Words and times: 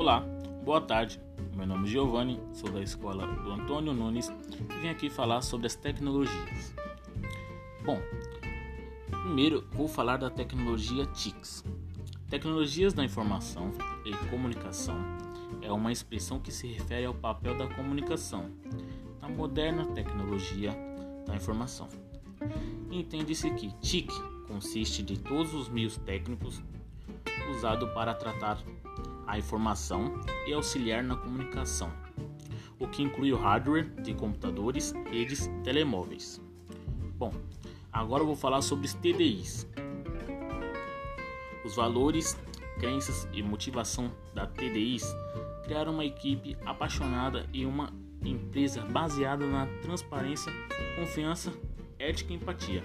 Olá, 0.00 0.24
boa 0.64 0.80
tarde. 0.80 1.20
Meu 1.54 1.66
nome 1.66 1.86
é 1.86 1.90
Giovanni, 1.90 2.40
sou 2.54 2.72
da 2.72 2.80
escola 2.80 3.26
do 3.26 3.50
Antônio 3.50 3.92
Nunes 3.92 4.30
e 4.30 4.80
vim 4.80 4.88
aqui 4.88 5.10
falar 5.10 5.42
sobre 5.42 5.66
as 5.66 5.74
tecnologias. 5.74 6.74
Bom, 7.84 8.00
primeiro 9.10 9.68
vou 9.72 9.86
falar 9.86 10.16
da 10.16 10.30
tecnologia 10.30 11.04
TICS. 11.04 11.62
Tecnologias 12.30 12.94
da 12.94 13.04
informação 13.04 13.72
e 14.02 14.16
comunicação 14.30 14.96
é 15.60 15.70
uma 15.70 15.92
expressão 15.92 16.40
que 16.40 16.50
se 16.50 16.66
refere 16.66 17.04
ao 17.04 17.12
papel 17.12 17.58
da 17.58 17.66
comunicação 17.66 18.50
na 19.20 19.28
moderna 19.28 19.84
tecnologia 19.84 20.74
da 21.26 21.36
informação. 21.36 21.90
Entende-se 22.90 23.50
que 23.50 23.70
TIC 23.82 24.10
consiste 24.48 25.02
de 25.02 25.18
todos 25.18 25.52
os 25.52 25.68
meios 25.68 25.98
técnicos 25.98 26.62
usados 27.50 27.90
para 27.92 28.14
tratar 28.14 28.56
a 29.30 29.38
informação 29.38 30.20
e 30.44 30.52
auxiliar 30.52 31.04
na 31.04 31.14
comunicação, 31.14 31.92
o 32.80 32.88
que 32.88 33.00
inclui 33.00 33.32
o 33.32 33.36
hardware 33.36 33.88
de 34.02 34.12
computadores, 34.12 34.92
redes 35.08 35.48
telemóveis. 35.62 36.40
Bom, 37.16 37.32
agora 37.92 38.24
eu 38.24 38.26
vou 38.26 38.34
falar 38.34 38.60
sobre 38.60 38.86
os 38.86 38.94
TDIs. 38.94 39.68
Os 41.64 41.76
valores, 41.76 42.36
crenças 42.80 43.28
e 43.32 43.40
motivação 43.40 44.10
da 44.34 44.48
TDIs 44.48 45.04
criaram 45.62 45.92
uma 45.92 46.04
equipe 46.04 46.56
apaixonada 46.66 47.46
e 47.52 47.64
uma 47.64 47.92
empresa 48.24 48.80
baseada 48.80 49.46
na 49.46 49.66
transparência, 49.80 50.52
confiança, 50.98 51.52
ética 52.00 52.32
e 52.32 52.36
empatia. 52.36 52.82